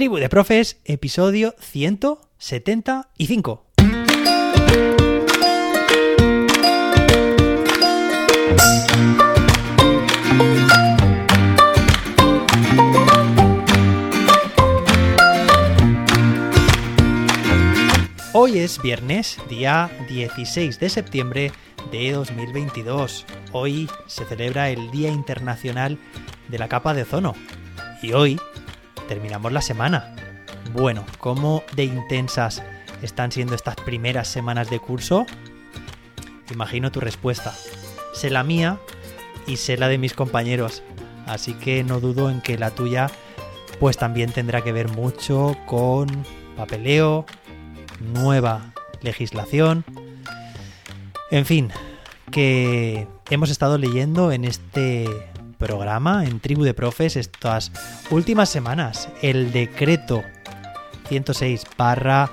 Tribu 0.00 0.16
de 0.16 0.30
Profes, 0.30 0.80
episodio 0.86 1.54
175. 1.58 3.66
Hoy 18.32 18.58
es 18.58 18.80
viernes, 18.80 19.36
día 19.50 19.90
16 20.08 20.80
de 20.80 20.88
septiembre 20.88 21.52
de 21.92 22.12
2022. 22.12 23.26
Hoy 23.52 23.86
se 24.06 24.24
celebra 24.24 24.70
el 24.70 24.90
Día 24.90 25.10
Internacional 25.10 25.98
de 26.48 26.58
la 26.58 26.68
Capa 26.68 26.94
de 26.94 27.02
Ozono. 27.02 27.34
Y 28.00 28.14
hoy 28.14 28.40
terminamos 29.10 29.50
la 29.50 29.60
semana. 29.60 30.14
Bueno, 30.72 31.04
¿cómo 31.18 31.64
de 31.74 31.82
intensas 31.82 32.62
están 33.02 33.32
siendo 33.32 33.56
estas 33.56 33.74
primeras 33.74 34.28
semanas 34.28 34.70
de 34.70 34.78
curso? 34.78 35.26
Imagino 36.52 36.92
tu 36.92 37.00
respuesta. 37.00 37.52
Sé 38.14 38.30
la 38.30 38.44
mía 38.44 38.78
y 39.48 39.56
sé 39.56 39.76
la 39.76 39.88
de 39.88 39.98
mis 39.98 40.14
compañeros. 40.14 40.84
Así 41.26 41.54
que 41.54 41.82
no 41.82 41.98
dudo 41.98 42.30
en 42.30 42.40
que 42.40 42.56
la 42.56 42.70
tuya 42.70 43.10
pues 43.80 43.96
también 43.96 44.30
tendrá 44.30 44.62
que 44.62 44.70
ver 44.70 44.88
mucho 44.88 45.56
con 45.66 46.06
papeleo, 46.56 47.26
nueva 48.14 48.72
legislación. 49.02 49.84
En 51.32 51.46
fin, 51.46 51.72
que 52.30 53.08
hemos 53.28 53.50
estado 53.50 53.76
leyendo 53.76 54.30
en 54.30 54.44
este 54.44 55.29
programa, 55.60 56.24
en 56.24 56.40
Tribu 56.40 56.64
de 56.64 56.72
Profes, 56.72 57.16
estas 57.16 57.70
últimas 58.10 58.48
semanas, 58.48 59.10
el 59.20 59.52
decreto 59.52 60.24
106 61.08 61.64
barra 61.76 62.30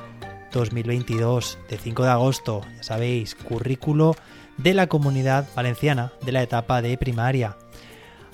2022 0.54 1.60
de 1.70 1.78
5 1.78 2.04
de 2.04 2.10
agosto, 2.10 2.62
ya 2.78 2.84
sabéis, 2.84 3.36
currículo 3.36 4.16
de 4.58 4.74
la 4.74 4.88
comunidad 4.88 5.46
valenciana 5.56 6.14
de 6.26 6.32
la 6.32 6.42
etapa 6.42 6.82
de 6.82 6.98
primaria. 6.98 7.58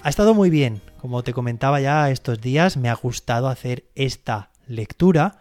Ha 0.03 0.09
estado 0.09 0.35
muy 0.35 0.51
bien, 0.51 0.79
como 1.01 1.23
te 1.23 1.33
comentaba 1.33 1.81
ya 1.81 2.11
estos 2.11 2.39
días, 2.39 2.77
me 2.77 2.89
ha 2.89 2.93
gustado 2.93 3.47
hacer 3.47 3.85
esta 3.95 4.51
lectura, 4.67 5.39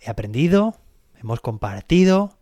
he 0.00 0.08
aprendido, 0.08 0.76
hemos 1.20 1.40
compartido 1.40 2.38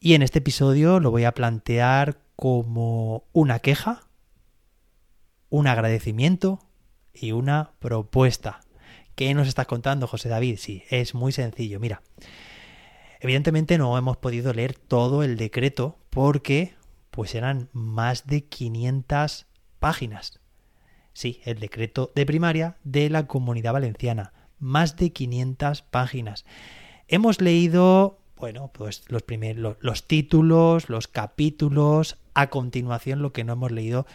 y 0.00 0.14
en 0.14 0.22
este 0.22 0.40
episodio 0.40 0.98
lo 0.98 1.12
voy 1.12 1.24
a 1.24 1.34
plantear 1.34 2.18
como 2.34 3.22
una 3.32 3.60
queja, 3.60 4.07
un 5.50 5.66
agradecimiento 5.66 6.60
y 7.12 7.32
una 7.32 7.72
propuesta. 7.78 8.60
¿Qué 9.14 9.34
nos 9.34 9.48
estás 9.48 9.66
contando, 9.66 10.06
José 10.06 10.28
David? 10.28 10.58
Sí, 10.58 10.84
es 10.90 11.14
muy 11.14 11.32
sencillo. 11.32 11.80
Mira, 11.80 12.02
evidentemente 13.20 13.78
no 13.78 13.96
hemos 13.98 14.16
podido 14.16 14.52
leer 14.52 14.74
todo 14.74 15.22
el 15.22 15.36
decreto 15.36 15.98
porque 16.10 16.74
pues 17.10 17.34
eran 17.34 17.68
más 17.72 18.26
de 18.26 18.44
500 18.44 19.46
páginas. 19.80 20.40
Sí, 21.12 21.40
el 21.44 21.58
decreto 21.58 22.12
de 22.14 22.26
primaria 22.26 22.76
de 22.84 23.10
la 23.10 23.26
Comunidad 23.26 23.72
Valenciana. 23.72 24.32
Más 24.60 24.96
de 24.96 25.10
500 25.10 25.82
páginas. 25.82 26.44
Hemos 27.08 27.40
leído, 27.40 28.20
bueno, 28.36 28.70
pues 28.72 29.02
los 29.08 29.22
primeros, 29.22 29.76
los 29.80 30.06
títulos, 30.06 30.88
los 30.88 31.08
capítulos. 31.08 32.18
A 32.34 32.50
continuación, 32.50 33.20
lo 33.20 33.32
que 33.32 33.42
no 33.42 33.54
hemos 33.54 33.72
leído 33.72 34.06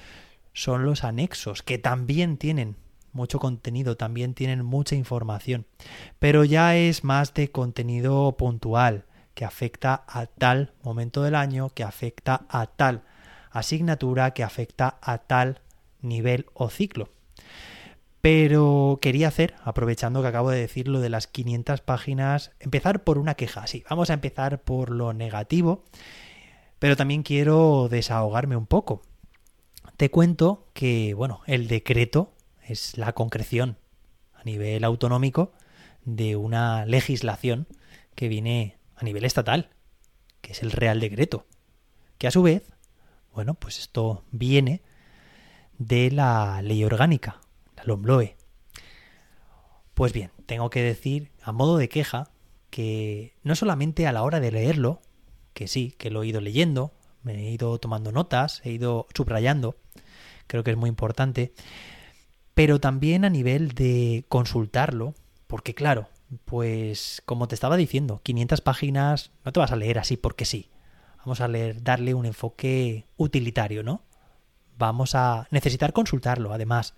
son 0.53 0.85
los 0.85 1.03
anexos, 1.03 1.63
que 1.63 1.77
también 1.77 2.37
tienen 2.37 2.77
mucho 3.11 3.39
contenido, 3.39 3.95
también 3.97 4.33
tienen 4.33 4.65
mucha 4.65 4.95
información, 4.95 5.65
pero 6.19 6.43
ya 6.43 6.75
es 6.75 7.03
más 7.03 7.33
de 7.33 7.51
contenido 7.51 8.35
puntual, 8.37 9.05
que 9.33 9.45
afecta 9.45 10.03
a 10.07 10.25
tal 10.27 10.73
momento 10.83 11.23
del 11.23 11.35
año, 11.35 11.69
que 11.69 11.83
afecta 11.83 12.45
a 12.49 12.67
tal 12.67 13.03
asignatura, 13.51 14.31
que 14.31 14.43
afecta 14.43 14.97
a 15.01 15.19
tal 15.19 15.61
nivel 16.01 16.45
o 16.53 16.69
ciclo. 16.69 17.09
Pero 18.21 18.99
quería 19.01 19.27
hacer, 19.27 19.55
aprovechando 19.63 20.21
que 20.21 20.27
acabo 20.27 20.49
de 20.49 20.59
decir 20.59 20.87
lo 20.87 21.01
de 21.01 21.09
las 21.09 21.27
500 21.27 21.81
páginas, 21.81 22.51
empezar 22.59 23.03
por 23.03 23.17
una 23.17 23.35
queja. 23.35 23.67
Sí, 23.67 23.83
vamos 23.89 24.09
a 24.09 24.13
empezar 24.13 24.61
por 24.61 24.91
lo 24.91 25.13
negativo, 25.13 25.83
pero 26.79 26.95
también 26.95 27.23
quiero 27.23 27.89
desahogarme 27.89 28.55
un 28.55 28.65
poco. 28.65 29.01
Te 30.03 30.11
cuento 30.11 30.67
que, 30.73 31.13
bueno, 31.13 31.39
el 31.47 31.69
decreto 31.69 32.33
es 32.67 32.97
la 32.97 33.13
concreción 33.13 33.77
a 34.33 34.43
nivel 34.43 34.83
autonómico 34.83 35.53
de 36.03 36.35
una 36.35 36.85
legislación 36.85 37.67
que 38.13 38.27
viene 38.27 38.75
a 38.97 39.05
nivel 39.05 39.23
estatal, 39.23 39.69
que 40.41 40.51
es 40.51 40.61
el 40.61 40.73
Real 40.73 40.99
Decreto, 40.99 41.45
que 42.17 42.27
a 42.27 42.31
su 42.31 42.43
vez, 42.43 42.63
bueno, 43.33 43.53
pues 43.53 43.79
esto 43.79 44.25
viene 44.31 44.81
de 45.77 46.11
la 46.11 46.61
ley 46.61 46.83
orgánica, 46.83 47.39
la 47.77 47.85
LOMLOE. 47.85 48.35
Pues 49.93 50.11
bien, 50.11 50.31
tengo 50.45 50.69
que 50.69 50.81
decir, 50.81 51.31
a 51.41 51.53
modo 51.53 51.77
de 51.77 51.87
queja, 51.87 52.29
que 52.71 53.37
no 53.43 53.55
solamente 53.55 54.05
a 54.05 54.11
la 54.11 54.23
hora 54.23 54.41
de 54.41 54.51
leerlo, 54.51 55.01
que 55.53 55.69
sí, 55.69 55.95
que 55.97 56.09
lo 56.09 56.23
he 56.23 56.27
ido 56.27 56.41
leyendo, 56.41 56.91
me 57.23 57.47
he 57.47 57.51
ido 57.51 57.77
tomando 57.79 58.11
notas, 58.11 58.61
he 58.63 58.71
ido 58.71 59.07
subrayando, 59.15 59.77
creo 60.47 60.63
que 60.63 60.71
es 60.71 60.77
muy 60.77 60.89
importante, 60.89 61.53
pero 62.53 62.79
también 62.79 63.25
a 63.25 63.29
nivel 63.29 63.69
de 63.69 64.25
consultarlo, 64.29 65.15
porque 65.47 65.73
claro, 65.73 66.09
pues 66.45 67.21
como 67.25 67.47
te 67.47 67.55
estaba 67.55 67.77
diciendo, 67.77 68.21
500 68.23 68.61
páginas 68.61 69.31
no 69.45 69.51
te 69.51 69.59
vas 69.59 69.71
a 69.71 69.75
leer 69.75 69.99
así 69.99 70.17
porque 70.17 70.45
sí. 70.45 70.69
Vamos 71.19 71.39
a 71.39 71.47
leer, 71.47 71.81
darle 71.83 72.13
un 72.13 72.25
enfoque 72.25 73.05
utilitario, 73.15 73.81
¿no? 73.81 74.01
Vamos 74.77 75.15
a 75.15 75.47
necesitar 75.51 75.93
consultarlo, 75.93 76.53
además, 76.53 76.95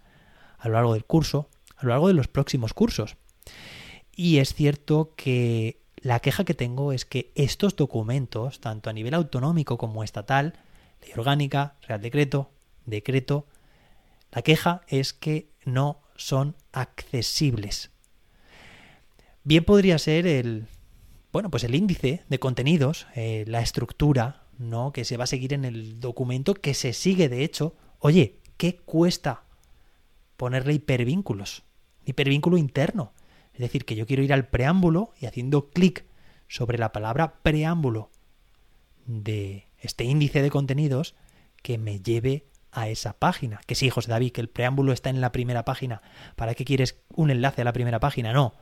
a 0.58 0.68
lo 0.68 0.74
largo 0.76 0.94
del 0.94 1.06
curso, 1.06 1.50
a 1.78 1.84
lo 1.84 1.90
largo 1.90 2.08
de 2.08 2.16
los 2.16 2.28
próximos 2.28 2.74
cursos. 2.74 3.18
Y 4.16 4.40
es 4.40 4.54
cierto 4.56 5.14
que 5.16 5.80
la 6.06 6.20
queja 6.20 6.44
que 6.44 6.54
tengo 6.54 6.94
es 6.94 7.04
que 7.04 7.32
estos 7.34 7.76
documentos, 7.76 8.60
tanto 8.60 8.92
a 8.92 8.94
nivel 8.94 9.16
autonómico 9.16 9.80
como 9.80 10.04
estatal, 10.04 10.54
ley 11.02 11.10
orgánica, 11.18 11.78
real 11.82 12.00
decreto, 12.00 12.52
decreto, 12.86 13.48
la 14.32 14.44
queja 14.44 14.82
es 14.88 15.14
que 15.14 15.50
no 15.66 16.04
son 16.16 16.58
accesibles. 16.74 17.90
Bien 19.44 19.64
podría 19.64 19.98
ser 19.98 20.28
el, 20.28 20.68
bueno, 21.32 21.50
pues 21.50 21.64
el 21.64 21.74
índice 21.74 22.22
de 22.30 22.38
contenidos, 22.38 23.08
eh, 23.16 23.44
la 23.48 23.62
estructura, 23.62 24.44
¿no? 24.60 24.94
Que 24.94 25.06
se 25.06 25.18
va 25.18 25.24
a 25.24 25.28
seguir 25.28 25.54
en 25.54 25.66
el 25.66 26.00
documento, 26.00 26.54
que 26.54 26.76
se 26.76 26.94
sigue 26.94 27.30
de 27.30 27.44
hecho. 27.44 27.74
Oye, 27.98 28.42
¿qué 28.58 28.76
cuesta 28.76 29.46
ponerle 30.38 30.74
hipervínculos? 30.74 31.64
Hipervínculo 32.06 32.58
interno. 32.58 33.12
Es 33.56 33.60
decir, 33.60 33.86
que 33.86 33.96
yo 33.96 34.06
quiero 34.06 34.22
ir 34.22 34.34
al 34.34 34.48
preámbulo 34.48 35.14
y 35.20 35.28
haciendo 35.28 35.70
clic 35.70 36.06
sobre 36.50 36.78
la 36.78 36.92
palabra 36.92 37.36
preámbulo 37.42 38.10
de 39.06 39.68
este 39.80 40.04
índice 40.04 40.42
de 40.42 40.50
contenidos 40.50 41.16
que 41.64 41.78
me 41.78 42.02
lleve 42.02 42.48
a 42.74 42.90
esa 42.90 43.14
página. 43.14 43.62
Que 43.66 43.76
sí, 43.76 43.90
José 43.90 44.12
David, 44.12 44.34
que 44.34 44.42
el 44.42 44.50
preámbulo 44.50 44.92
está 44.92 45.10
en 45.10 45.22
la 45.22 45.32
primera 45.32 45.64
página. 45.64 46.02
¿Para 46.36 46.54
qué 46.54 46.66
quieres 46.66 47.00
un 47.10 47.32
enlace 47.32 47.62
a 47.62 47.66
la 47.66 47.72
primera 47.72 48.02
página? 48.02 48.34
No. 48.34 48.56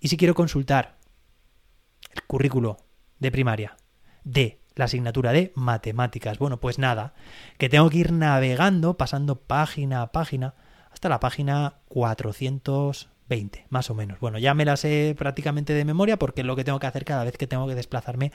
Y 0.00 0.08
si 0.08 0.16
quiero 0.16 0.34
consultar 0.34 0.96
el 2.14 2.22
currículo 2.22 2.78
de 3.18 3.30
primaria 3.30 3.76
de 4.24 4.60
la 4.74 4.86
asignatura 4.86 5.32
de 5.32 5.52
matemáticas, 5.54 6.38
bueno, 6.38 6.58
pues 6.58 6.78
nada, 6.78 7.12
que 7.58 7.68
tengo 7.68 7.90
que 7.90 7.98
ir 7.98 8.12
navegando, 8.12 8.96
pasando 8.96 9.42
página 9.42 10.00
a 10.00 10.12
página, 10.12 10.54
hasta 10.90 11.10
la 11.10 11.20
página 11.20 11.80
420, 13.26 13.66
más 13.70 13.90
o 13.90 13.94
menos. 13.94 14.20
Bueno, 14.20 14.38
ya 14.38 14.54
me 14.54 14.64
la 14.64 14.76
sé 14.76 15.14
prácticamente 15.18 15.72
de 15.72 15.84
memoria 15.84 16.18
porque 16.18 16.42
es 16.42 16.46
lo 16.46 16.56
que 16.56 16.64
tengo 16.64 16.78
que 16.78 16.86
hacer 16.86 17.04
cada 17.04 17.24
vez 17.24 17.36
que 17.36 17.46
tengo 17.46 17.66
que 17.66 17.74
desplazarme 17.74 18.32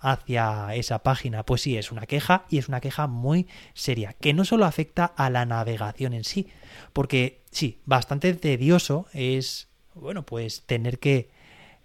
hacia 0.00 0.74
esa 0.74 1.02
página. 1.02 1.44
Pues 1.44 1.62
sí, 1.62 1.76
es 1.76 1.92
una 1.92 2.06
queja 2.06 2.44
y 2.50 2.58
es 2.58 2.68
una 2.68 2.80
queja 2.80 3.06
muy 3.06 3.46
seria, 3.74 4.14
que 4.14 4.34
no 4.34 4.44
solo 4.44 4.64
afecta 4.66 5.04
a 5.04 5.30
la 5.30 5.46
navegación 5.46 6.12
en 6.12 6.24
sí, 6.24 6.48
porque 6.92 7.42
sí, 7.50 7.80
bastante 7.86 8.32
tedioso 8.34 9.06
es, 9.12 9.68
bueno, 9.94 10.26
pues 10.26 10.62
tener 10.66 10.98
que 10.98 11.30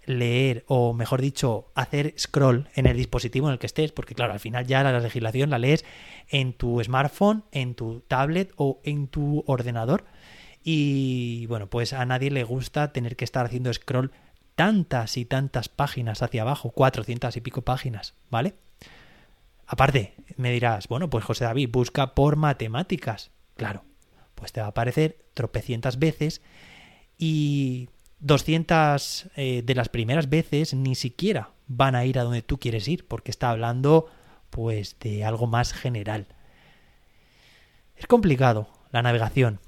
leer 0.06 0.64
o 0.66 0.92
mejor 0.92 1.20
dicho 1.20 1.70
hacer 1.74 2.14
scroll 2.18 2.68
en 2.74 2.86
el 2.86 2.96
dispositivo 2.96 3.46
en 3.46 3.52
el 3.52 3.58
que 3.58 3.66
estés 3.66 3.92
porque 3.92 4.14
claro 4.14 4.32
al 4.32 4.40
final 4.40 4.66
ya 4.66 4.82
la 4.82 4.98
legislación 4.98 5.50
la 5.50 5.58
lees 5.58 5.84
en 6.30 6.54
tu 6.54 6.82
smartphone 6.82 7.44
en 7.52 7.74
tu 7.74 8.00
tablet 8.08 8.50
o 8.56 8.80
en 8.82 9.08
tu 9.08 9.44
ordenador 9.46 10.04
y 10.62 11.46
bueno 11.46 11.68
pues 11.68 11.92
a 11.92 12.04
nadie 12.04 12.30
le 12.30 12.44
gusta 12.44 12.92
tener 12.92 13.16
que 13.16 13.24
estar 13.24 13.46
haciendo 13.46 13.72
scroll 13.72 14.12
tantas 14.60 15.16
y 15.16 15.24
tantas 15.24 15.70
páginas 15.70 16.22
hacia 16.22 16.42
abajo, 16.42 16.70
400 16.70 17.34
y 17.34 17.40
pico 17.40 17.62
páginas, 17.62 18.12
¿vale? 18.28 18.56
Aparte, 19.66 20.12
me 20.36 20.52
dirás, 20.52 20.86
bueno, 20.88 21.08
pues 21.08 21.24
José 21.24 21.44
David, 21.44 21.70
busca 21.72 22.14
por 22.14 22.36
matemáticas. 22.36 23.30
Claro, 23.56 23.84
pues 24.34 24.52
te 24.52 24.60
va 24.60 24.66
a 24.66 24.70
aparecer 24.70 25.24
tropecientas 25.32 25.98
veces 25.98 26.42
y 27.16 27.88
200 28.18 29.28
eh, 29.36 29.62
de 29.64 29.74
las 29.74 29.88
primeras 29.88 30.28
veces 30.28 30.74
ni 30.74 30.94
siquiera 30.94 31.52
van 31.66 31.94
a 31.94 32.04
ir 32.04 32.18
a 32.18 32.24
donde 32.24 32.42
tú 32.42 32.58
quieres 32.58 32.86
ir, 32.88 33.06
porque 33.06 33.30
está 33.30 33.48
hablando 33.48 34.10
pues 34.50 34.98
de 34.98 35.24
algo 35.24 35.46
más 35.46 35.72
general. 35.72 36.26
Es 37.96 38.06
complicado 38.06 38.68
la 38.90 39.02
navegación, 39.02 39.60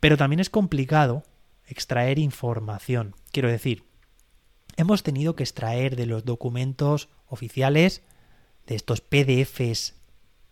pero 0.00 0.16
también 0.16 0.40
es 0.40 0.50
complicado 0.50 1.22
extraer 1.66 2.18
información. 2.18 3.14
Quiero 3.30 3.48
decir, 3.48 3.84
hemos 4.76 5.02
tenido 5.02 5.36
que 5.36 5.44
extraer 5.44 5.94
de 5.94 6.06
los 6.06 6.24
documentos 6.24 7.08
oficiales, 7.26 8.02
de 8.66 8.74
estos 8.74 9.00
PDFs 9.00 9.94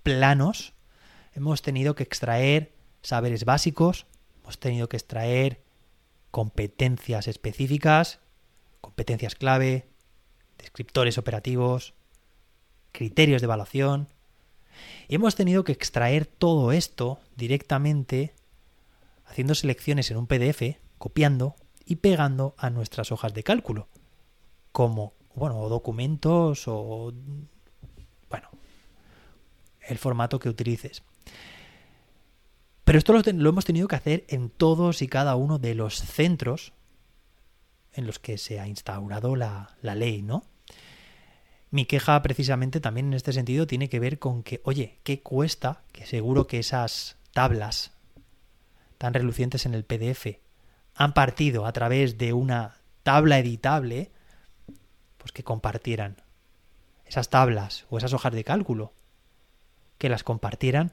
planos, 0.03 0.75
hemos 1.35 1.63
tenido 1.63 1.95
que 1.95 2.03
extraer 2.03 2.75
saberes 3.03 3.45
básicos, 3.45 4.07
hemos 4.43 4.59
tenido 4.59 4.89
que 4.89 4.97
extraer 4.97 5.63
competencias 6.31 7.27
específicas, 7.27 8.21
competencias 8.81 9.35
clave, 9.35 9.89
descriptores 10.59 11.19
operativos, 11.19 11.95
criterios 12.93 13.41
de 13.41 13.47
evaluación. 13.47 14.09
Y 15.09 15.17
hemos 15.17 15.35
tenido 15.35 15.65
que 15.65 15.73
extraer 15.73 16.27
todo 16.27 16.73
esto 16.73 17.19
directamente 17.37 18.35
haciendo 19.29 19.55
selecciones 19.55 20.11
en 20.11 20.17
un 20.17 20.27
PDF, 20.27 20.79
copiando 20.99 21.55
y 21.85 21.97
pegando 21.97 22.55
a 22.59 22.71
nuestras 22.71 23.13
hojas 23.13 23.35
de 23.35 23.43
cálculo, 23.43 23.89
como, 24.73 25.15
bueno, 25.35 25.69
documentos 25.69 26.65
o, 26.67 27.13
bueno, 28.29 28.49
el 29.81 29.99
formato 29.99 30.39
que 30.39 30.49
utilices. 30.49 31.03
Pero 32.85 32.99
esto 32.99 33.13
lo, 33.13 33.49
hemos 33.51 33.65
tenido 33.65 33.87
que 33.87 33.97
hacer 33.97 34.25
en 34.29 34.51
todos 34.51 35.03
y 35.03 35.09
cada 35.09 35.37
uno 35.37 35.59
de 35.59 35.75
los 35.75 35.97
centros 35.97 36.73
en 37.93 38.07
los 38.07 38.19
que 38.19 38.39
se 38.39 38.61
ha 38.61 38.67
instaurado 38.67 39.37
la, 39.37 39.77
la 39.83 39.95
ley, 39.95 40.23
¿no? 40.23 40.45
Mi 41.71 41.85
queja 41.85 42.21
precisamente 42.23 42.81
también 42.81 43.09
en 43.09 43.15
este 43.15 43.35
sentido 43.35 43.67
tiene 43.67 43.91
que 43.91 44.01
ver 44.01 44.19
con 44.19 44.43
que, 44.43 44.63
oye, 44.65 45.01
¿qué 45.03 45.21
cuesta? 45.21 45.83
Que 45.93 46.07
seguro 46.07 46.47
que 46.47 46.59
esas 46.59 47.19
tablas 47.33 47.98
tan 48.99 49.15
relucientes 49.15 49.65
en 49.65 49.75
el 49.75 49.85
PDF 49.85 50.27
han 50.95 51.15
partido 51.15 51.65
a 51.65 51.73
través 51.73 52.19
de 52.19 52.33
una 52.33 52.79
tabla 53.05 53.39
editable, 53.39 54.11
pues 55.17 55.33
que 55.33 55.45
compartieran 55.45 56.17
esas 57.07 57.31
tablas 57.31 57.87
o 57.89 57.99
esas 57.99 58.13
hojas 58.13 58.33
de 58.33 58.45
cálculo, 58.45 58.93
que 59.97 60.09
las 60.09 60.25
compartieran 60.25 60.93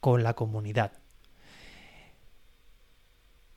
con 0.00 0.22
la 0.22 0.34
comunidad. 0.34 0.92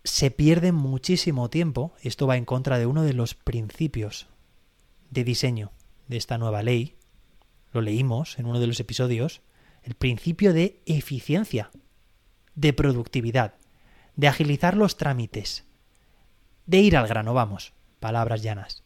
Se 0.04 0.32
pierde 0.32 0.72
muchísimo 0.72 1.50
tiempo, 1.50 1.94
y 2.02 2.10
esto 2.10 2.28
va 2.28 2.36
en 2.36 2.46
contra 2.46 2.78
de 2.78 2.86
uno 2.86 3.04
de 3.04 3.14
los 3.14 3.36
principios 3.36 4.28
de 5.12 5.24
diseño 5.24 5.72
de 6.08 6.18
esta 6.18 6.38
nueva 6.38 6.64
ley, 6.64 6.98
lo 7.72 7.82
leímos 7.82 8.38
en 8.40 8.46
uno 8.46 8.60
de 8.60 8.68
los 8.68 8.80
episodios, 8.80 9.42
el 9.84 9.96
principio 9.96 10.54
de 10.54 10.82
eficiencia, 10.86 11.72
de 12.56 12.74
productividad, 12.74 13.54
de 14.16 14.28
agilizar 14.28 14.76
los 14.76 14.98
trámites, 14.98 15.66
de 16.66 16.80
ir 16.80 16.98
al 16.98 17.08
grano, 17.08 17.34
vamos, 17.34 17.74
palabras 18.00 18.42
llanas. 18.42 18.84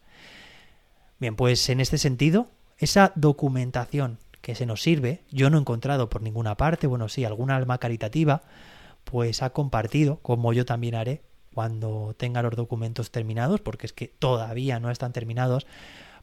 Bien, 1.20 1.36
pues 1.36 1.70
en 1.70 1.80
este 1.80 1.98
sentido, 1.98 2.48
esa 2.78 3.12
documentación 3.16 4.20
que 4.42 4.56
se 4.56 4.66
nos 4.66 4.82
sirve, 4.82 5.24
yo 5.32 5.50
no 5.50 5.58
he 5.58 5.62
encontrado 5.62 6.10
por 6.10 6.22
ninguna 6.22 6.56
parte, 6.56 6.88
bueno, 6.88 7.10
sí, 7.10 7.26
alguna 7.26 7.56
alma 7.56 7.80
caritativa, 7.80 8.44
pues 9.04 9.42
ha 9.42 9.50
compartido, 9.52 10.20
como 10.22 10.54
yo 10.54 10.66
también 10.66 10.96
haré 10.96 11.22
cuando 11.54 12.14
tenga 12.18 12.44
los 12.44 12.56
documentos 12.56 13.10
terminados, 13.10 13.62
porque 13.62 13.88
es 13.88 13.94
que 13.94 14.08
todavía 14.08 14.80
no 14.80 14.92
están 14.92 15.12
terminados, 15.12 15.66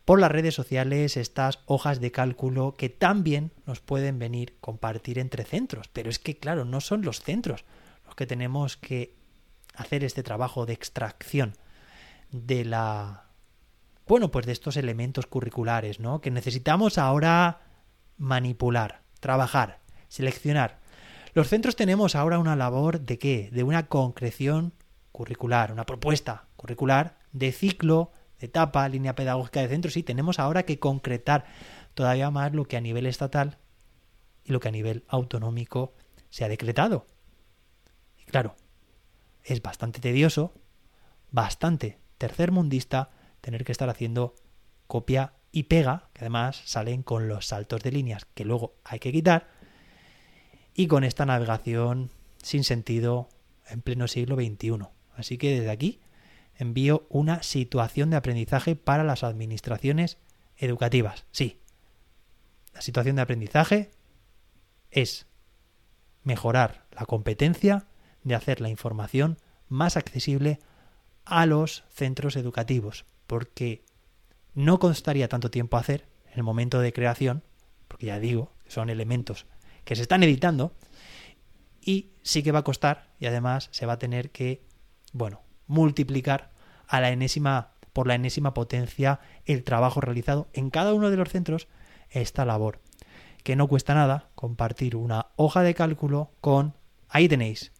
por 0.04 0.20
las 0.20 0.30
redes 0.30 0.54
sociales 0.54 1.16
estas 1.16 1.60
hojas 1.66 2.00
de 2.00 2.12
cálculo 2.12 2.74
que 2.76 2.88
también 2.90 3.52
nos 3.66 3.80
pueden 3.80 4.18
venir 4.18 4.56
compartir 4.60 5.18
entre 5.18 5.44
centros. 5.44 5.88
Pero 5.88 6.10
es 6.10 6.18
que, 6.18 6.36
claro, 6.36 6.64
no 6.64 6.80
son 6.80 7.02
los 7.02 7.20
centros 7.20 7.64
los 8.04 8.14
que 8.14 8.26
tenemos 8.26 8.76
que 8.76 9.16
hacer 9.74 10.04
este 10.04 10.22
trabajo 10.22 10.66
de 10.66 10.74
extracción 10.74 11.54
de 12.30 12.64
la... 12.64 13.24
Bueno, 14.06 14.30
pues 14.30 14.44
de 14.44 14.52
estos 14.52 14.76
elementos 14.76 15.26
curriculares, 15.26 15.98
¿no? 15.98 16.20
Que 16.20 16.30
necesitamos 16.30 16.98
ahora 16.98 17.62
manipular, 18.18 19.00
trabajar, 19.20 19.80
seleccionar. 20.08 20.80
Los 21.32 21.48
centros 21.48 21.76
tenemos 21.76 22.14
ahora 22.14 22.38
una 22.38 22.54
labor 22.54 23.00
de 23.00 23.18
qué? 23.18 23.48
De 23.50 23.62
una 23.62 23.86
concreción 23.86 24.74
curricular, 25.10 25.72
una 25.72 25.86
propuesta 25.86 26.44
curricular 26.56 27.16
de 27.32 27.50
ciclo 27.52 28.12
etapa, 28.38 28.88
línea 28.88 29.14
pedagógica 29.14 29.60
de 29.60 29.68
centro, 29.68 29.90
sí, 29.90 30.02
tenemos 30.02 30.38
ahora 30.38 30.64
que 30.64 30.78
concretar 30.78 31.44
todavía 31.94 32.30
más 32.30 32.52
lo 32.52 32.66
que 32.66 32.76
a 32.76 32.80
nivel 32.80 33.06
estatal 33.06 33.58
y 34.44 34.52
lo 34.52 34.60
que 34.60 34.68
a 34.68 34.72
nivel 34.72 35.04
autonómico 35.08 35.94
se 36.30 36.44
ha 36.44 36.48
decretado. 36.48 37.06
Y 38.18 38.24
claro, 38.24 38.56
es 39.42 39.62
bastante 39.62 40.00
tedioso, 40.00 40.54
bastante 41.30 41.98
tercermundista 42.18 43.10
tener 43.40 43.64
que 43.64 43.72
estar 43.72 43.88
haciendo 43.88 44.34
copia 44.86 45.34
y 45.52 45.64
pega, 45.64 46.08
que 46.12 46.22
además 46.22 46.62
salen 46.64 47.02
con 47.02 47.28
los 47.28 47.46
saltos 47.46 47.82
de 47.82 47.92
líneas 47.92 48.24
que 48.34 48.44
luego 48.44 48.74
hay 48.84 48.98
que 48.98 49.12
quitar, 49.12 49.48
y 50.74 50.88
con 50.88 51.04
esta 51.04 51.24
navegación 51.24 52.10
sin 52.42 52.64
sentido 52.64 53.28
en 53.68 53.80
pleno 53.80 54.08
siglo 54.08 54.36
XXI. 54.36 54.88
Así 55.16 55.38
que 55.38 55.58
desde 55.58 55.70
aquí 55.70 56.00
envío 56.56 57.06
una 57.08 57.42
situación 57.42 58.10
de 58.10 58.16
aprendizaje 58.16 58.76
para 58.76 59.04
las 59.04 59.24
administraciones 59.24 60.18
educativas. 60.56 61.24
Sí, 61.30 61.60
la 62.72 62.80
situación 62.80 63.16
de 63.16 63.22
aprendizaje 63.22 63.90
es 64.90 65.26
mejorar 66.22 66.86
la 66.92 67.06
competencia 67.06 67.86
de 68.22 68.34
hacer 68.34 68.60
la 68.60 68.68
información 68.68 69.38
más 69.68 69.96
accesible 69.96 70.58
a 71.24 71.46
los 71.46 71.84
centros 71.90 72.36
educativos, 72.36 73.04
porque 73.26 73.84
no 74.54 74.78
costaría 74.78 75.28
tanto 75.28 75.50
tiempo 75.50 75.76
hacer 75.76 76.06
en 76.26 76.38
el 76.38 76.42
momento 76.42 76.80
de 76.80 76.92
creación, 76.92 77.42
porque 77.88 78.06
ya 78.06 78.18
digo, 78.18 78.52
son 78.66 78.90
elementos 78.90 79.46
que 79.84 79.96
se 79.96 80.02
están 80.02 80.22
editando, 80.22 80.72
y 81.80 82.12
sí 82.22 82.42
que 82.42 82.52
va 82.52 82.60
a 82.60 82.64
costar, 82.64 83.10
y 83.20 83.26
además 83.26 83.68
se 83.72 83.86
va 83.86 83.94
a 83.94 83.98
tener 83.98 84.30
que, 84.30 84.64
bueno, 85.12 85.42
multiplicar 85.66 86.50
a 86.86 87.00
la 87.00 87.10
enésima, 87.10 87.70
por 87.92 88.06
la 88.06 88.14
enésima 88.14 88.54
potencia 88.54 89.20
el 89.44 89.64
trabajo 89.64 90.00
realizado 90.00 90.48
en 90.52 90.70
cada 90.70 90.94
uno 90.94 91.10
de 91.10 91.16
los 91.16 91.28
centros 91.28 91.68
esta 92.10 92.44
labor. 92.44 92.80
Que 93.42 93.56
no 93.56 93.68
cuesta 93.68 93.94
nada 93.94 94.28
compartir 94.34 94.96
una 94.96 95.26
hoja 95.36 95.62
de 95.62 95.74
cálculo 95.74 96.30
con, 96.40 96.74
ahí 97.08 97.28
tenéis, 97.28 97.72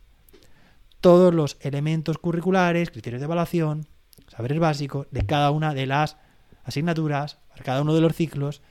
todos 1.01 1.35
los 1.35 1.59
elementos 1.61 2.19
curriculares, 2.19 2.91
criterios 2.91 3.21
de 3.21 3.27
evaluación, 3.27 3.87
saberes 4.29 4.59
básicos 4.59 5.07
de 5.11 5.27
cada 5.27 5.51
una 5.51 5.75
de 5.75 5.87
las 5.87 6.17
asignaturas, 6.65 7.39
para 7.49 7.63
cada 7.63 7.83
uno 7.83 7.95
de 7.95 8.01
los 8.01 8.15
ciclos, 8.15 8.63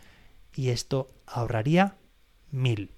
y 0.56 0.70
esto 0.70 1.08
ahorraría 1.26 1.96
mil. 2.52 2.92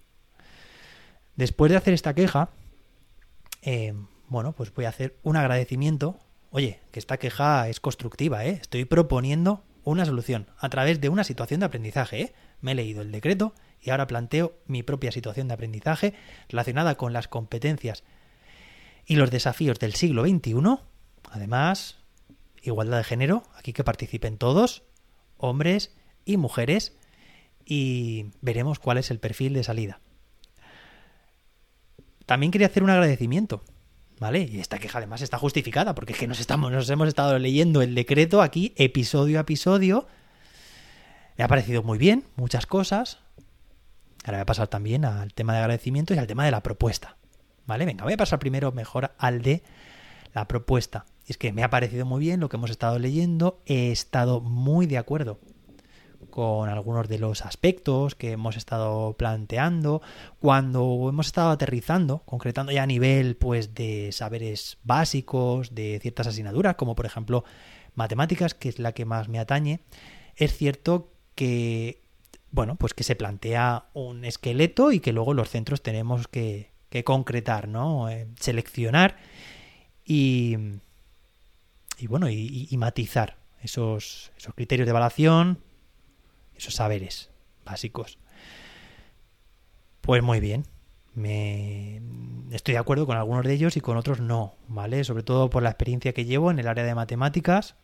Después 1.35 1.69
de 1.69 1.77
hacer 1.77 1.93
esta 1.93 2.13
queja, 2.13 2.49
eh, 3.61 3.93
bueno, 4.27 4.53
pues 4.53 4.73
voy 4.73 4.85
a 4.85 4.89
hacer 4.89 5.17
un 5.23 5.37
agradecimiento. 5.37 6.17
Oye, 6.51 6.79
que 6.91 6.99
esta 6.99 7.17
queja 7.17 7.69
es 7.69 7.79
constructiva, 7.79 8.45
¿eh? 8.45 8.59
Estoy 8.61 8.85
proponiendo 8.85 9.63
una 9.83 10.05
solución 10.05 10.47
a 10.57 10.69
través 10.69 10.99
de 10.99 11.09
una 11.09 11.23
situación 11.23 11.59
de 11.59 11.67
aprendizaje, 11.67 12.21
¿eh? 12.21 12.33
Me 12.61 12.71
he 12.71 12.75
leído 12.75 13.01
el 13.01 13.11
decreto 13.11 13.53
y 13.81 13.91
ahora 13.91 14.07
planteo 14.07 14.57
mi 14.65 14.81
propia 14.81 15.11
situación 15.11 15.47
de 15.47 15.53
aprendizaje 15.53 16.13
relacionada 16.49 16.95
con 16.95 17.13
las 17.13 17.27
competencias 17.27 18.03
y 19.05 19.15
los 19.15 19.29
desafíos 19.29 19.79
del 19.79 19.93
siglo 19.93 20.23
XXI. 20.25 20.55
Además, 21.31 21.97
igualdad 22.63 22.97
de 22.97 23.03
género, 23.03 23.43
aquí 23.55 23.73
que 23.73 23.83
participen 23.83 24.37
todos, 24.37 24.83
hombres 25.37 25.95
y 26.25 26.37
mujeres, 26.37 26.97
y 27.65 28.31
veremos 28.41 28.79
cuál 28.79 28.97
es 28.97 29.11
el 29.11 29.19
perfil 29.19 29.53
de 29.53 29.63
salida. 29.63 29.99
También 32.25 32.51
quería 32.51 32.67
hacer 32.67 32.83
un 32.83 32.89
agradecimiento 32.89 33.63
¿Vale? 34.19 34.47
Y 34.49 34.59
esta 34.59 34.79
queja 34.79 34.99
además 34.99 35.21
está 35.21 35.37
justificada, 35.37 35.93
porque 35.93 36.13
es 36.13 36.19
que 36.19 36.27
nos, 36.27 36.39
estamos, 36.39 36.71
nos 36.71 36.89
hemos 36.89 37.07
estado 37.07 37.37
leyendo 37.37 37.81
el 37.81 37.95
decreto 37.95 38.41
aquí, 38.41 38.73
episodio 38.77 39.39
a 39.39 39.41
episodio. 39.41 40.07
Me 41.37 41.43
ha 41.43 41.47
parecido 41.47 41.83
muy 41.83 41.97
bien, 41.97 42.23
muchas 42.35 42.65
cosas. 42.65 43.19
Ahora 44.23 44.37
voy 44.37 44.43
a 44.43 44.45
pasar 44.45 44.67
también 44.69 45.03
al 45.03 45.33
tema 45.33 45.53
de 45.53 45.59
agradecimiento 45.59 46.13
y 46.13 46.17
al 46.17 46.27
tema 46.27 46.45
de 46.45 46.51
la 46.51 46.63
propuesta. 46.63 47.17
¿Vale? 47.65 47.85
Venga, 47.85 48.03
voy 48.03 48.13
a 48.13 48.17
pasar 48.17 48.39
primero 48.39 48.71
mejor 48.71 49.11
al 49.17 49.41
de 49.41 49.63
la 50.33 50.47
propuesta. 50.47 51.05
Y 51.27 51.31
es 51.31 51.37
que 51.37 51.51
me 51.51 51.63
ha 51.63 51.69
parecido 51.69 52.05
muy 52.05 52.21
bien 52.21 52.39
lo 52.39 52.47
que 52.47 52.57
hemos 52.57 52.69
estado 52.69 52.99
leyendo, 52.99 53.61
he 53.65 53.91
estado 53.91 54.39
muy 54.39 54.85
de 54.85 54.97
acuerdo 54.97 55.39
con 56.29 56.69
algunos 56.69 57.07
de 57.07 57.19
los 57.19 57.45
aspectos 57.45 58.15
que 58.15 58.31
hemos 58.31 58.57
estado 58.57 59.13
planteando, 59.13 60.01
cuando 60.39 61.07
hemos 61.09 61.27
estado 61.27 61.51
aterrizando, 61.51 62.23
concretando 62.25 62.71
ya 62.71 62.83
a 62.83 62.87
nivel 62.87 63.35
pues 63.35 63.73
de 63.73 64.11
saberes 64.11 64.77
básicos 64.83 65.73
de 65.73 65.99
ciertas 66.01 66.27
asignaturas, 66.27 66.75
como 66.75 66.95
por 66.95 67.05
ejemplo 67.05 67.43
matemáticas, 67.95 68.53
que 68.53 68.69
es 68.69 68.79
la 68.79 68.93
que 68.93 69.05
más 69.05 69.29
me 69.29 69.39
atañe, 69.39 69.81
es 70.35 70.55
cierto 70.55 71.11
que 71.35 72.01
bueno, 72.51 72.75
pues 72.77 72.93
que 72.93 73.03
se 73.03 73.15
plantea 73.15 73.85
un 73.93 74.23
esqueleto 74.23 74.93
y 74.93 75.01
que 75.01 75.11
luego 75.11 75.33
los 75.33 75.49
centros 75.49 75.81
tenemos 75.81 76.29
que, 76.29 76.71
que 76.89 77.03
concretar, 77.03 77.67
¿no? 77.67 78.09
Eh, 78.09 78.27
seleccionar 78.39 79.17
y, 80.05 80.55
y 81.97 82.07
bueno, 82.07 82.29
y, 82.29 82.67
y 82.69 82.77
matizar 82.77 83.35
esos, 83.61 84.31
esos 84.37 84.53
criterios 84.53 84.85
de 84.85 84.91
evaluación, 84.91 85.59
esos 86.55 86.75
saberes 86.75 87.29
básicos. 87.65 88.17
Pues 90.01 90.21
muy 90.23 90.39
bien. 90.39 90.65
Me 91.13 92.01
estoy 92.51 92.73
de 92.73 92.79
acuerdo 92.79 93.05
con 93.05 93.17
algunos 93.17 93.45
de 93.45 93.53
ellos 93.53 93.77
y 93.77 93.81
con 93.81 93.97
otros 93.97 94.19
no, 94.19 94.55
¿vale? 94.67 95.03
Sobre 95.03 95.23
todo 95.23 95.49
por 95.49 95.63
la 95.63 95.69
experiencia 95.69 96.13
que 96.13 96.25
llevo 96.25 96.51
en 96.51 96.59
el 96.59 96.67
área 96.67 96.83
de 96.83 96.93
matemáticas, 96.93 97.75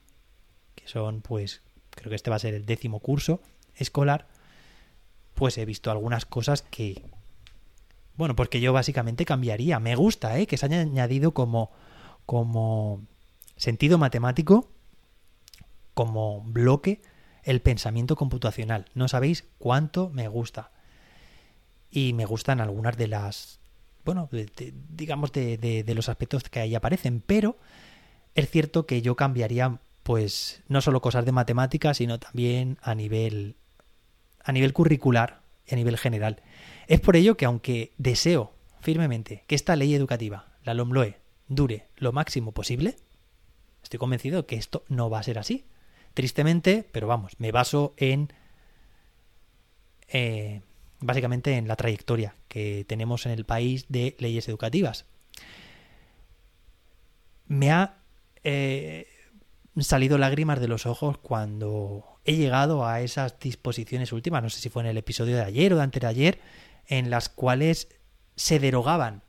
que 0.75 0.87
son, 0.87 1.21
pues, 1.21 1.61
creo 1.91 2.09
que 2.09 2.15
este 2.15 2.29
va 2.29 2.35
a 2.35 2.39
ser 2.39 2.53
el 2.53 2.65
décimo 2.65 2.99
curso 2.99 3.41
escolar, 3.75 4.27
pues 5.33 5.57
he 5.57 5.65
visto 5.65 5.89
algunas 5.91 6.25
cosas 6.25 6.61
que, 6.61 7.03
bueno, 8.15 8.35
pues 8.35 8.49
que 8.49 8.59
yo 8.61 8.73
básicamente 8.73 9.25
cambiaría. 9.25 9.79
Me 9.79 9.95
gusta, 9.95 10.37
¿eh? 10.37 10.45
Que 10.45 10.57
se 10.57 10.65
haya 10.65 10.81
añadido 10.81 11.33
como, 11.33 11.71
como 12.25 13.01
sentido 13.55 13.97
matemático, 13.97 14.69
como 15.93 16.41
bloque 16.41 17.01
el 17.43 17.61
pensamiento 17.61 18.15
computacional. 18.15 18.85
No 18.93 19.07
sabéis 19.07 19.45
cuánto 19.57 20.09
me 20.09 20.27
gusta. 20.27 20.71
Y 21.89 22.13
me 22.13 22.25
gustan 22.25 22.61
algunas 22.61 22.97
de 22.97 23.07
las, 23.07 23.59
bueno, 24.05 24.29
digamos 24.89 25.31
de, 25.31 25.57
de, 25.57 25.95
los 25.95 26.09
aspectos 26.09 26.43
que 26.43 26.59
ahí 26.59 26.75
aparecen, 26.75 27.21
pero 27.25 27.57
es 28.33 28.49
cierto 28.49 28.85
que 28.85 29.01
yo 29.01 29.15
cambiaría, 29.15 29.79
pues, 30.03 30.63
no 30.67 30.81
solo 30.81 31.01
cosas 31.01 31.25
de 31.25 31.33
matemáticas, 31.33 31.97
sino 31.97 32.19
también 32.19 32.77
a 32.81 32.95
nivel, 32.95 33.55
a 34.43 34.51
nivel 34.53 34.71
curricular 34.71 35.41
y 35.67 35.73
a 35.73 35.77
nivel 35.77 35.97
general. 35.97 36.41
Es 36.87 37.01
por 37.01 37.15
ello 37.15 37.35
que 37.35 37.45
aunque 37.45 37.91
deseo 37.97 38.53
firmemente 38.79 39.43
que 39.47 39.55
esta 39.55 39.75
ley 39.75 39.93
educativa, 39.93 40.47
la 40.63 40.73
LOMLOE, 40.73 41.17
dure 41.47 41.87
lo 41.97 42.13
máximo 42.13 42.53
posible, 42.53 42.95
estoy 43.83 43.99
convencido 43.99 44.45
que 44.45 44.55
esto 44.55 44.85
no 44.87 45.09
va 45.09 45.19
a 45.19 45.23
ser 45.23 45.37
así. 45.37 45.65
Tristemente, 46.13 46.87
pero 46.91 47.07
vamos, 47.07 47.33
me 47.39 47.51
baso 47.51 47.93
en... 47.97 48.33
Eh, 50.07 50.61
básicamente 50.99 51.57
en 51.57 51.67
la 51.67 51.75
trayectoria 51.75 52.35
que 52.47 52.85
tenemos 52.87 53.25
en 53.25 53.31
el 53.31 53.45
país 53.45 53.85
de 53.89 54.15
leyes 54.19 54.47
educativas. 54.47 55.05
Me 57.47 57.71
ha 57.71 57.97
eh, 58.43 59.07
salido 59.79 60.17
lágrimas 60.17 60.59
de 60.59 60.67
los 60.67 60.85
ojos 60.85 61.17
cuando 61.17 62.19
he 62.23 62.35
llegado 62.35 62.85
a 62.85 63.01
esas 63.01 63.39
disposiciones 63.39 64.11
últimas, 64.11 64.43
no 64.43 64.49
sé 64.49 64.59
si 64.59 64.69
fue 64.69 64.83
en 64.83 64.89
el 64.89 64.97
episodio 64.97 65.35
de 65.35 65.43
ayer 65.43 65.73
o 65.73 65.77
de 65.77 65.83
antes 65.83 66.01
de 66.01 66.07
ayer, 66.07 66.39
en 66.87 67.09
las 67.09 67.29
cuales 67.29 67.89
se 68.35 68.59
derogaban 68.59 69.23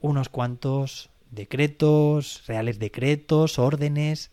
unos 0.00 0.28
cuantos 0.28 1.10
decretos, 1.30 2.46
reales 2.46 2.78
decretos, 2.78 3.58
órdenes, 3.58 4.30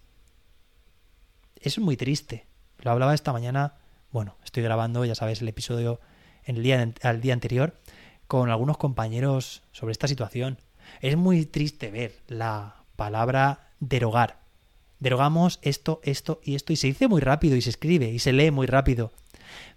es 1.68 1.80
muy 1.80 1.98
triste. 1.98 2.46
Lo 2.80 2.92
hablaba 2.92 3.14
esta 3.14 3.34
mañana, 3.34 3.76
bueno, 4.12 4.38
estoy 4.44 4.64
grabando, 4.64 5.06
ya 5.06 5.16
sabes, 5.16 5.42
el 5.42 5.48
episodio 5.48 6.00
en 6.46 6.58
el 6.58 6.64
día, 6.64 6.94
al 7.04 7.22
día 7.22 7.34
anterior 7.34 7.76
con 8.28 8.50
algunos 8.50 8.78
compañeros 8.78 9.64
sobre 9.72 9.92
esta 9.94 10.08
situación. 10.08 10.58
Es 11.02 11.18
muy 11.18 11.46
triste 11.46 11.92
ver 11.92 12.22
la 12.28 12.84
palabra 12.96 13.72
derogar. 13.80 14.40
Derogamos 15.00 15.60
esto, 15.62 16.00
esto 16.04 16.40
y 16.44 16.56
esto 16.56 16.74
y 16.74 16.76
se 16.76 16.88
dice 16.88 17.08
muy 17.08 17.22
rápido 17.22 17.56
y 17.56 17.62
se 17.62 17.70
escribe 17.70 18.10
y 18.10 18.20
se 18.20 18.34
lee 18.34 18.52
muy 18.52 18.68
rápido. 18.68 19.12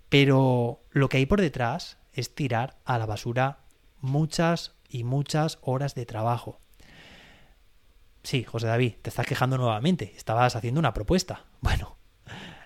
Pero 0.08 0.80
lo 0.90 1.08
que 1.08 1.18
hay 1.18 1.26
por 1.26 1.40
detrás 1.40 1.98
es 2.12 2.34
tirar 2.34 2.76
a 2.84 2.98
la 2.98 3.06
basura 3.06 3.60
muchas 4.00 4.72
y 4.88 5.04
muchas 5.04 5.58
horas 5.62 5.94
de 5.94 6.06
trabajo. 6.06 6.58
Sí, 8.22 8.44
José 8.44 8.66
David, 8.66 8.94
te 9.02 9.10
estás 9.10 9.26
quejando 9.26 9.56
nuevamente. 9.56 10.12
Estabas 10.16 10.56
haciendo 10.56 10.80
una 10.80 10.92
propuesta. 10.92 11.44
Bueno, 11.60 11.96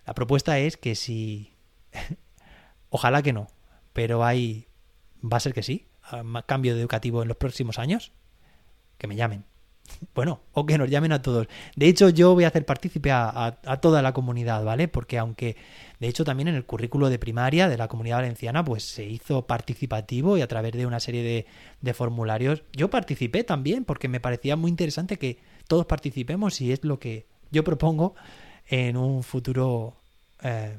la 0.06 0.14
propuesta 0.14 0.58
es 0.58 0.76
que 0.76 0.94
si... 0.94 1.54
Ojalá 2.90 3.22
que 3.22 3.32
no, 3.32 3.48
pero 3.92 4.24
hay... 4.24 4.68
Va 5.22 5.38
a 5.38 5.40
ser 5.40 5.54
que 5.54 5.62
sí. 5.62 5.86
Cambio 6.46 6.74
de 6.74 6.80
educativo 6.80 7.22
en 7.22 7.28
los 7.28 7.36
próximos 7.36 7.78
años. 7.78 8.12
Que 8.98 9.06
me 9.06 9.16
llamen. 9.16 9.44
Bueno, 10.14 10.40
o 10.52 10.66
que 10.66 10.78
nos 10.78 10.88
llamen 10.88 11.12
a 11.12 11.22
todos. 11.22 11.46
De 11.76 11.86
hecho, 11.86 12.08
yo 12.08 12.34
voy 12.34 12.44
a 12.44 12.48
hacer 12.48 12.64
partícipe 12.64 13.10
a, 13.12 13.58
toda 13.80 14.02
la 14.02 14.12
comunidad, 14.12 14.64
¿vale? 14.64 14.88
Porque 14.88 15.18
aunque, 15.18 15.56
de 16.00 16.08
hecho, 16.08 16.24
también 16.24 16.48
en 16.48 16.54
el 16.54 16.64
currículo 16.64 17.10
de 17.10 17.18
primaria 17.18 17.68
de 17.68 17.76
la 17.76 17.88
comunidad 17.88 18.18
valenciana, 18.18 18.64
pues 18.64 18.84
se 18.84 19.04
hizo 19.04 19.46
participativo 19.46 20.38
y 20.38 20.42
a 20.42 20.48
través 20.48 20.72
de 20.72 20.86
una 20.86 21.00
serie 21.00 21.22
de, 21.22 21.46
de 21.80 21.94
formularios, 21.94 22.62
yo 22.72 22.90
participé 22.90 23.44
también 23.44 23.84
porque 23.84 24.08
me 24.08 24.20
parecía 24.20 24.56
muy 24.56 24.70
interesante 24.70 25.18
que 25.18 25.38
todos 25.68 25.86
participemos 25.86 26.60
y 26.60 26.72
es 26.72 26.84
lo 26.84 26.98
que 26.98 27.26
yo 27.50 27.64
propongo 27.64 28.14
en 28.66 28.96
un 28.96 29.22
futuro 29.22 29.96
eh, 30.42 30.78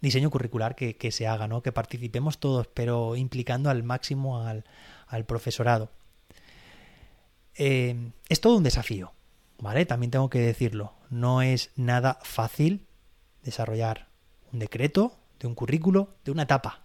diseño 0.00 0.30
curricular 0.30 0.74
que, 0.74 0.96
que, 0.96 1.12
se 1.12 1.26
haga, 1.26 1.48
¿no? 1.48 1.62
Que 1.62 1.72
participemos 1.72 2.38
todos, 2.38 2.66
pero 2.68 3.16
implicando 3.16 3.70
al 3.70 3.82
máximo 3.82 4.42
al, 4.42 4.64
al 5.06 5.24
profesorado. 5.24 5.90
Eh, 7.56 8.12
es 8.28 8.40
todo 8.40 8.56
un 8.56 8.62
desafío, 8.62 9.12
¿vale? 9.58 9.84
También 9.86 10.10
tengo 10.10 10.30
que 10.30 10.40
decirlo. 10.40 10.94
No 11.10 11.42
es 11.42 11.70
nada 11.76 12.18
fácil 12.22 12.86
desarrollar 13.42 14.08
un 14.52 14.58
decreto, 14.58 15.16
de 15.38 15.46
un 15.46 15.54
currículo, 15.54 16.14
de 16.24 16.32
una 16.32 16.42
etapa, 16.42 16.82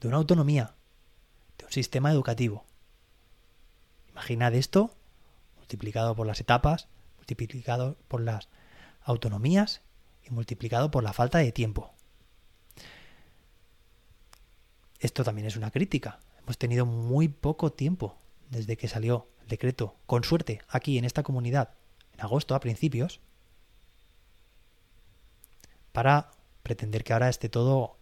de 0.00 0.08
una 0.08 0.16
autonomía, 0.16 0.74
de 1.58 1.64
un 1.64 1.72
sistema 1.72 2.10
educativo. 2.10 2.64
Imaginad 4.10 4.54
esto 4.54 4.90
multiplicado 5.56 6.16
por 6.16 6.26
las 6.26 6.40
etapas, 6.40 6.88
multiplicado 7.18 7.96
por 8.08 8.20
las 8.20 8.48
autonomías 9.02 9.82
y 10.22 10.30
multiplicado 10.30 10.90
por 10.90 11.02
la 11.02 11.12
falta 11.12 11.38
de 11.38 11.52
tiempo. 11.52 11.92
Esto 14.98 15.24
también 15.24 15.46
es 15.46 15.56
una 15.56 15.70
crítica. 15.70 16.18
Hemos 16.40 16.58
tenido 16.58 16.84
muy 16.86 17.28
poco 17.28 17.72
tiempo 17.72 18.16
desde 18.50 18.76
que 18.76 18.88
salió 18.88 19.28
decreto, 19.48 19.96
con 20.06 20.24
suerte, 20.24 20.60
aquí 20.68 20.98
en 20.98 21.04
esta 21.04 21.22
comunidad, 21.22 21.70
en 22.12 22.20
agosto 22.20 22.54
a 22.54 22.60
principios, 22.60 23.20
para 25.92 26.30
pretender 26.62 27.04
que 27.04 27.12
ahora 27.12 27.28
esté 27.28 27.48
todo 27.48 27.96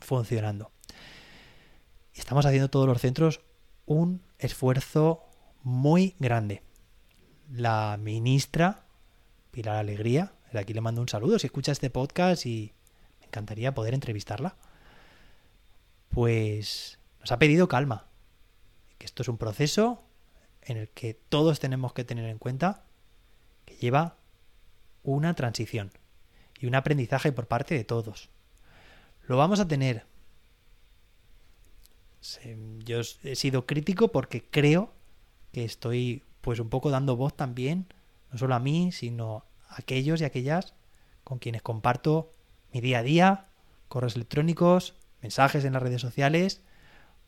funcionando. 0.00 0.70
Estamos 2.14 2.46
haciendo 2.46 2.70
todos 2.70 2.86
los 2.86 3.00
centros 3.00 3.40
un 3.84 4.22
esfuerzo 4.38 5.24
muy 5.62 6.16
grande. 6.18 6.62
La 7.50 7.98
ministra, 8.00 8.85
Pilar 9.56 9.76
Alegría, 9.76 10.34
de 10.52 10.58
aquí 10.58 10.74
le 10.74 10.82
mando 10.82 11.00
un 11.00 11.08
saludo 11.08 11.38
si 11.38 11.46
escucha 11.46 11.72
este 11.72 11.88
podcast 11.88 12.44
y 12.44 12.74
me 13.20 13.26
encantaría 13.28 13.72
poder 13.72 13.94
entrevistarla, 13.94 14.54
pues 16.10 16.98
nos 17.20 17.32
ha 17.32 17.38
pedido 17.38 17.66
calma, 17.66 18.06
que 18.98 19.06
esto 19.06 19.22
es 19.22 19.28
un 19.30 19.38
proceso 19.38 20.04
en 20.60 20.76
el 20.76 20.90
que 20.90 21.14
todos 21.14 21.58
tenemos 21.58 21.94
que 21.94 22.04
tener 22.04 22.28
en 22.28 22.36
cuenta 22.36 22.84
que 23.64 23.76
lleva 23.76 24.18
una 25.02 25.32
transición 25.32 25.90
y 26.60 26.66
un 26.66 26.74
aprendizaje 26.74 27.32
por 27.32 27.46
parte 27.46 27.74
de 27.74 27.84
todos. 27.84 28.28
Lo 29.26 29.38
vamos 29.38 29.58
a 29.58 29.66
tener. 29.66 30.04
Yo 32.84 33.00
he 33.22 33.36
sido 33.36 33.64
crítico 33.64 34.12
porque 34.12 34.44
creo 34.44 34.92
que 35.52 35.64
estoy 35.64 36.24
pues 36.42 36.60
un 36.60 36.68
poco 36.68 36.90
dando 36.90 37.16
voz 37.16 37.34
también, 37.34 37.86
no 38.36 38.40
solo 38.40 38.54
a 38.54 38.60
mí, 38.60 38.92
sino 38.92 39.46
a 39.70 39.76
aquellos 39.78 40.20
y 40.20 40.24
aquellas 40.24 40.74
con 41.24 41.38
quienes 41.38 41.62
comparto 41.62 42.34
mi 42.70 42.82
día 42.82 42.98
a 42.98 43.02
día, 43.02 43.46
correos 43.88 44.14
electrónicos, 44.14 44.94
mensajes 45.22 45.64
en 45.64 45.72
las 45.72 45.82
redes 45.82 46.02
sociales, 46.02 46.60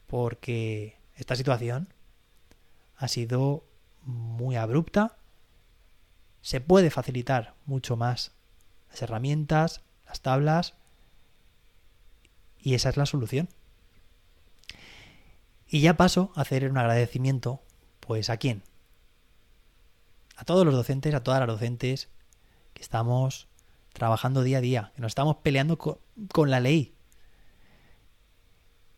porque 0.06 0.98
esta 1.16 1.34
situación 1.34 1.88
ha 2.94 3.08
sido 3.08 3.64
muy 4.02 4.56
abrupta. 4.56 5.16
Se 6.42 6.60
puede 6.60 6.90
facilitar 6.90 7.54
mucho 7.64 7.96
más 7.96 8.32
las 8.90 9.00
herramientas, 9.00 9.80
las 10.06 10.20
tablas, 10.20 10.74
y 12.58 12.74
esa 12.74 12.90
es 12.90 12.98
la 12.98 13.06
solución. 13.06 13.48
Y 15.66 15.80
ya 15.80 15.96
paso 15.96 16.32
a 16.34 16.42
hacer 16.42 16.70
un 16.70 16.76
agradecimiento, 16.76 17.62
pues 18.00 18.28
a 18.28 18.36
quién? 18.36 18.67
A 20.38 20.44
todos 20.44 20.64
los 20.64 20.72
docentes, 20.72 21.12
a 21.14 21.24
todas 21.24 21.40
las 21.40 21.48
docentes 21.48 22.08
que 22.72 22.80
estamos 22.80 23.48
trabajando 23.92 24.44
día 24.44 24.58
a 24.58 24.60
día, 24.60 24.92
que 24.94 25.02
nos 25.02 25.10
estamos 25.10 25.38
peleando 25.38 25.78
con, 25.78 25.98
con 26.32 26.48
la 26.48 26.60
ley. 26.60 26.94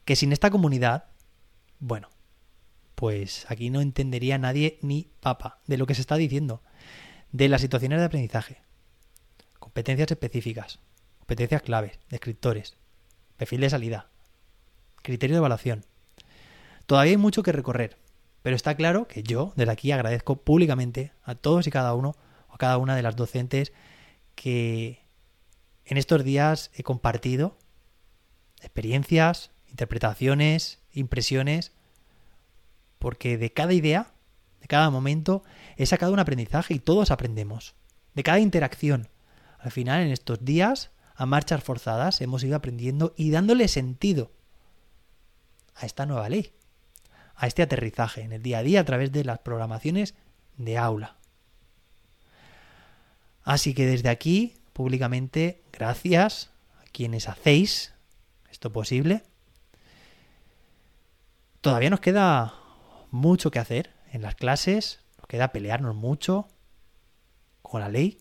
Que 0.04 0.16
sin 0.16 0.32
esta 0.32 0.50
comunidad, 0.50 1.06
bueno, 1.78 2.10
pues 2.94 3.46
aquí 3.48 3.70
no 3.70 3.80
entendería 3.80 4.36
nadie 4.36 4.78
ni 4.82 5.08
papa 5.20 5.60
de 5.66 5.78
lo 5.78 5.86
que 5.86 5.94
se 5.94 6.02
está 6.02 6.16
diciendo, 6.16 6.62
de 7.32 7.48
las 7.48 7.62
situaciones 7.62 8.00
de 8.00 8.04
aprendizaje, 8.04 8.60
competencias 9.58 10.10
específicas, 10.10 10.78
competencias 11.20 11.62
claves, 11.62 11.98
descriptores, 12.10 12.76
perfil 13.38 13.62
de 13.62 13.70
salida, 13.70 14.10
criterio 15.00 15.36
de 15.36 15.38
evaluación. 15.38 15.86
Todavía 16.84 17.12
hay 17.12 17.16
mucho 17.16 17.42
que 17.42 17.52
recorrer, 17.52 17.96
pero 18.42 18.56
está 18.56 18.74
claro 18.74 19.06
que 19.06 19.22
yo 19.22 19.52
desde 19.56 19.72
aquí 19.72 19.92
agradezco 19.92 20.36
públicamente 20.36 21.12
a 21.22 21.34
todos 21.34 21.66
y 21.66 21.70
cada 21.70 21.94
uno 21.94 22.16
o 22.48 22.54
a 22.54 22.58
cada 22.58 22.78
una 22.78 22.96
de 22.96 23.02
las 23.02 23.16
docentes 23.16 23.72
que 24.34 25.04
en 25.84 25.96
estos 25.96 26.24
días 26.24 26.70
he 26.74 26.82
compartido 26.82 27.56
experiencias, 28.60 29.50
interpretaciones, 29.68 30.78
impresiones 30.92 31.72
porque 33.00 33.38
de 33.38 33.52
cada 33.52 33.72
idea, 33.72 34.12
de 34.60 34.68
cada 34.68 34.90
momento, 34.90 35.42
he 35.76 35.86
sacado 35.86 36.12
un 36.12 36.20
aprendizaje 36.20 36.74
y 36.74 36.78
todos 36.78 37.10
aprendemos. 37.10 37.74
De 38.14 38.22
cada 38.22 38.40
interacción. 38.40 39.08
Al 39.58 39.70
final, 39.70 40.02
en 40.02 40.10
estos 40.10 40.44
días, 40.44 40.90
a 41.16 41.26
marchas 41.26 41.64
forzadas, 41.64 42.20
hemos 42.20 42.44
ido 42.44 42.56
aprendiendo 42.56 43.14
y 43.16 43.30
dándole 43.30 43.68
sentido 43.68 44.30
a 45.74 45.86
esta 45.86 46.04
nueva 46.04 46.28
ley, 46.28 46.52
a 47.40 47.46
este 47.46 47.62
aterrizaje 47.62 48.20
en 48.20 48.32
el 48.32 48.42
día 48.42 48.58
a 48.58 48.62
día 48.62 48.80
a 48.80 48.84
través 48.84 49.12
de 49.12 49.24
las 49.24 49.38
programaciones 49.38 50.14
de 50.58 50.76
aula. 50.76 51.16
Así 53.44 53.72
que 53.72 53.86
desde 53.86 54.10
aquí, 54.10 54.58
públicamente, 54.74 55.62
gracias 55.72 56.50
a 56.78 56.84
quienes 56.92 57.30
hacéis 57.30 57.94
esto 58.50 58.70
posible. 58.70 59.22
Todavía 61.62 61.88
nos 61.88 62.00
queda 62.00 62.54
mucho 63.10 63.50
que 63.50 63.58
hacer 63.58 63.94
en 64.12 64.20
las 64.20 64.34
clases, 64.34 65.00
nos 65.16 65.26
queda 65.26 65.50
pelearnos 65.50 65.94
mucho 65.94 66.46
con 67.62 67.80
la 67.80 67.88
ley, 67.88 68.18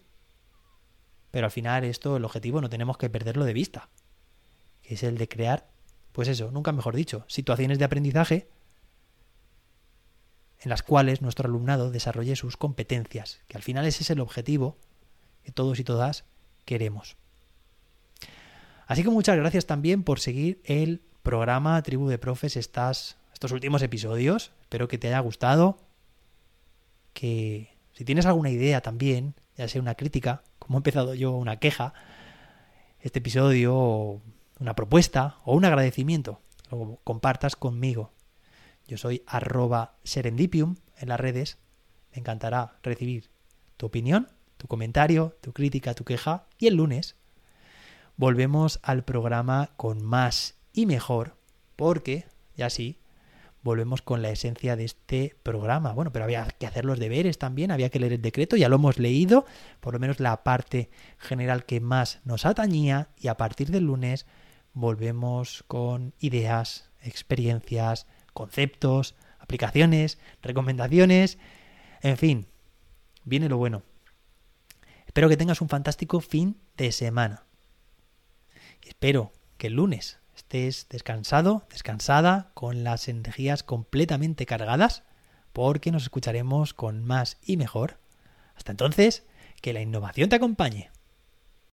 pero 1.29 1.45
al 1.45 1.51
final 1.51 1.83
esto, 1.83 2.15
el 2.15 2.23
objetivo 2.23 2.61
no 2.61 2.69
tenemos 2.69 2.97
que 2.97 3.09
perderlo 3.09 3.43
de 3.43 3.53
vista, 3.53 3.89
que 4.81 4.93
es 4.93 5.03
el 5.03 5.17
de 5.17 5.27
crear, 5.27 5.67
pues 6.13 6.29
eso, 6.29 6.51
nunca 6.51 6.71
mejor 6.71 6.95
dicho, 6.95 7.25
situaciones 7.27 7.79
de 7.79 7.85
aprendizaje 7.85 8.49
en 10.61 10.69
las 10.69 10.83
cuales 10.83 11.21
nuestro 11.21 11.47
alumnado 11.47 11.91
desarrolle 11.91 12.35
sus 12.35 12.57
competencias, 12.57 13.39
que 13.47 13.57
al 13.57 13.63
final 13.63 13.85
ese 13.85 14.03
es 14.03 14.09
el 14.09 14.19
objetivo 14.19 14.77
que 15.43 15.51
todos 15.51 15.79
y 15.79 15.83
todas 15.83 16.25
queremos. 16.65 17.15
Así 18.87 19.03
que 19.03 19.09
muchas 19.09 19.37
gracias 19.37 19.65
también 19.65 20.03
por 20.03 20.19
seguir 20.19 20.61
el 20.65 21.01
programa 21.23 21.81
Tribu 21.83 22.09
de 22.09 22.17
Profes 22.17 22.57
estas, 22.57 23.17
estos 23.33 23.51
últimos 23.51 23.81
episodios. 23.83 24.51
Espero 24.61 24.87
que 24.87 24.97
te 24.97 25.07
haya 25.07 25.19
gustado. 25.19 25.77
Que 27.13 27.77
si 27.93 28.03
tienes 28.03 28.25
alguna 28.25 28.49
idea 28.49 28.81
también, 28.81 29.35
ya 29.55 29.67
sea 29.67 29.81
una 29.81 29.95
crítica, 29.95 30.41
como 30.57 30.77
he 30.77 30.79
empezado 30.79 31.13
yo, 31.13 31.33
una 31.33 31.59
queja, 31.59 31.93
este 32.99 33.19
episodio, 33.19 34.21
una 34.59 34.75
propuesta 34.75 35.37
o 35.45 35.55
un 35.55 35.65
agradecimiento, 35.65 36.41
lo 36.71 36.99
compartas 37.03 37.55
conmigo. 37.55 38.11
Yo 38.89 38.97
soy 38.97 39.21
arroba 39.27 39.99
serendipium 40.03 40.77
en 40.97 41.09
las 41.09 41.19
redes. 41.19 41.59
Me 42.11 42.17
encantará 42.17 42.79
recibir 42.81 43.29
tu 43.77 43.85
opinión, 43.85 44.29
tu 44.57 44.67
comentario, 44.67 45.37
tu 45.41 45.53
crítica, 45.53 45.93
tu 45.93 46.05
queja. 46.05 46.47
Y 46.57 46.65
el 46.65 46.73
lunes 46.73 47.15
volvemos 48.17 48.79
al 48.81 49.03
programa 49.03 49.69
con 49.77 50.03
más 50.03 50.55
y 50.73 50.87
mejor, 50.87 51.35
porque, 51.75 52.25
ya 52.57 52.71
sí, 52.71 52.97
volvemos 53.61 54.01
con 54.01 54.23
la 54.23 54.31
esencia 54.31 54.75
de 54.75 54.85
este 54.85 55.35
programa. 55.43 55.93
Bueno, 55.93 56.11
pero 56.11 56.25
había 56.25 56.47
que 56.47 56.65
hacer 56.65 56.83
los 56.83 56.97
deberes 56.97 57.37
también, 57.37 57.69
había 57.69 57.91
que 57.91 57.99
leer 57.99 58.13
el 58.13 58.23
decreto, 58.23 58.55
ya 58.55 58.69
lo 58.69 58.77
hemos 58.77 58.97
leído, 58.97 59.45
por 59.81 59.93
lo 59.93 59.99
menos 59.99 60.19
la 60.19 60.43
parte 60.43 60.89
general 61.19 61.63
que 61.63 61.79
más 61.79 62.21
nos 62.23 62.47
atañía, 62.47 63.09
y 63.17 63.27
a 63.27 63.37
partir 63.37 63.69
del 63.69 63.83
lunes 63.83 64.25
volvemos 64.73 65.63
con 65.67 66.15
ideas, 66.19 66.89
experiencias, 67.01 68.07
conceptos, 68.39 69.15
aplicaciones, 69.37 70.17
recomendaciones, 70.41 71.37
en 72.01 72.15
fin, 72.15 72.47
viene 73.25 73.49
lo 73.49 73.57
bueno. 73.57 73.83
Espero 75.05 75.27
que 75.27 75.35
tengas 75.35 75.59
un 75.59 75.67
fantástico 75.67 76.21
fin 76.21 76.55
de 76.77 76.93
semana. 76.93 77.43
Espero 78.81 79.33
que 79.57 79.67
el 79.67 79.73
lunes 79.73 80.19
estés 80.37 80.87
descansado, 80.87 81.67
descansada, 81.69 82.51
con 82.53 82.85
las 82.85 83.09
energías 83.09 83.61
completamente 83.61 84.45
cargadas, 84.45 85.03
porque 85.51 85.91
nos 85.91 86.03
escucharemos 86.03 86.73
con 86.73 87.03
más 87.03 87.39
y 87.43 87.57
mejor. 87.57 87.99
Hasta 88.55 88.71
entonces, 88.71 89.25
que 89.61 89.73
la 89.73 89.81
innovación 89.81 90.29
te 90.29 90.37
acompañe. 90.37 90.91